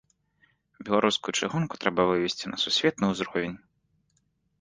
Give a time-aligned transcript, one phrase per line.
[0.87, 3.55] Беларускую чыгунку трэба вывесці на сусветны ўзровень.